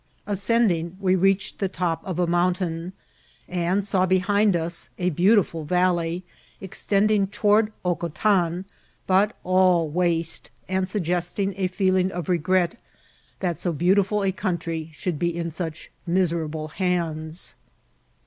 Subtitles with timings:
[0.25, 2.91] Ascending, we reached the top of a mountain,
[3.47, 6.23] and saw behind us a beantifrd valley
[6.59, 8.65] extending toward Hocotan,
[9.05, 12.81] but all waste, and suggesting a feeling of regret
[13.41, 17.53] that so beauti ful a country should be in such miserable hands.